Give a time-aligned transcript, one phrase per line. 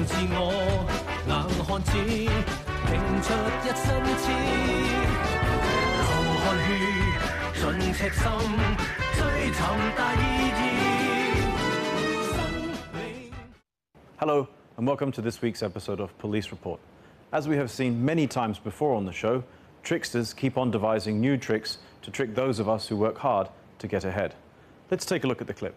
[0.00, 0.48] Hello
[14.78, 16.80] and welcome to this week's episode of Police Report.
[17.32, 19.44] As we have seen many times before on the show,
[19.82, 23.48] tricksters keep on devising new tricks to trick those of us who work hard
[23.78, 24.34] to get ahead.
[24.90, 25.74] Let's take a look at the clip.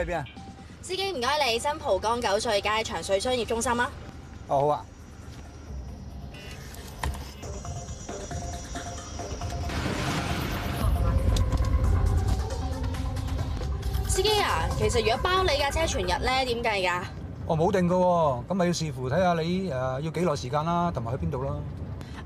[0.00, 0.24] 喺边啊？
[0.82, 3.90] 司机唔该你，新浦江九岁街长水商业中心啊。
[4.48, 4.84] 哦，好啊。
[14.08, 17.02] 司机啊，其实如果包你架车全日咧，点计噶？
[17.48, 19.70] 哦，冇定噶，咁咪要视乎睇下你诶
[20.02, 21.54] 要几耐时间啦，同埋去边度啦。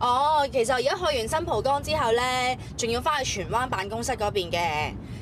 [0.01, 4.95] 哦，其实而家去完新浦江之后咧，仲要翻去荃湾办公室嗰边嘅。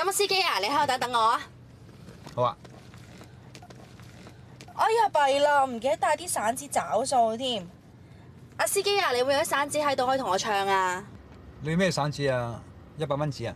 [0.00, 1.40] 咁司机啊，你喺度等等我啊。
[2.34, 2.56] 好啊。
[4.74, 7.66] 哎呀，弊啦，唔记得带啲散纸找数添。
[8.56, 11.04] 阿司机啊，你会有啲散纸喺度可以同我唱啊？
[11.60, 12.62] 你咩散纸啊？
[12.96, 13.54] 一百蚊纸啊？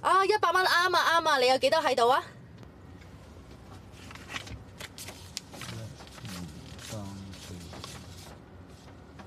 [0.00, 2.22] 啊，一百蚊啱啊，啱啊，你有几多喺度啊？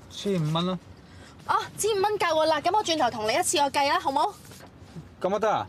[0.09, 0.79] 千五蚊咯。
[1.45, 4.33] 啊，千五蚊够啦，咁我转头同你一次我计啦，好冇？
[5.21, 5.67] 咁啊得啊。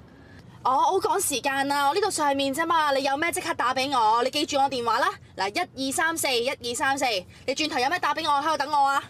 [0.69, 1.87] 我好趕時間啊！
[1.88, 5.09] 我呢度上面啫嘛，你有咩即刻打俾我，你記住我電話啦。
[5.37, 7.04] 嗱，一二三四，一二三四，
[7.47, 9.00] 你轉頭有咩打俾我，喺度等我啊！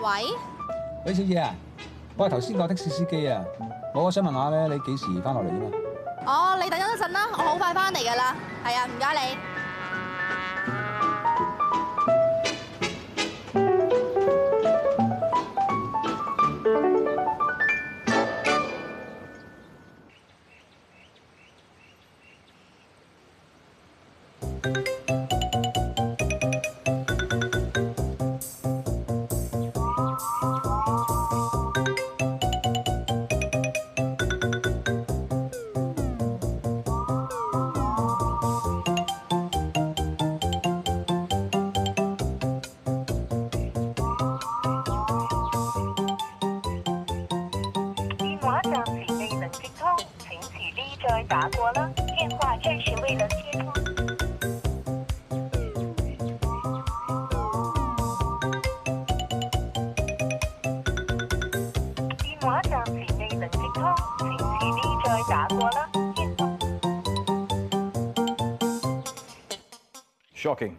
[0.01, 0.25] 喂，
[1.05, 1.55] 喂，小姐啊，
[2.17, 3.45] 我係頭先个的士司機啊，
[3.95, 5.71] 我想問下咧，你幾時翻落嚟啊？
[6.27, 9.54] 哦，你等一陣啦，我好快翻嚟噶啦，係啊，唔該你。
[24.65, 24.75] 电话暂时未
[49.41, 49.85] 能接通，
[50.17, 50.59] 请稍后
[51.09, 51.91] 再打过啦。
[52.17, 53.94] 电话暂时未能接通。
[70.45, 70.79] Shocking.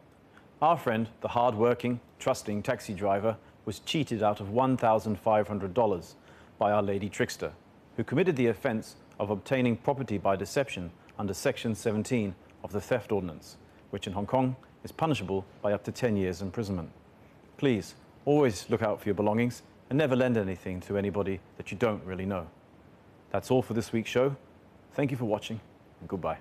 [0.62, 3.36] Our friend, the hard-working, trusting taxi driver,
[3.66, 6.14] was cheated out of $1,500
[6.60, 7.52] by our lady trickster,
[7.98, 13.12] who committed the offence of obtaining property by deception under Section 17 of the Theft
[13.12, 13.58] Ordinance,
[13.90, 16.92] which in Hong Kong is punishable by up to 10 years imprisonment.
[17.58, 17.96] Please,
[18.26, 22.06] always look out for your belongings and never lend anything to anybody that you don't
[22.06, 22.46] really know.
[23.32, 24.36] That's all for this week's show.
[24.94, 25.60] Thank you for watching
[26.02, 26.38] and goodbye.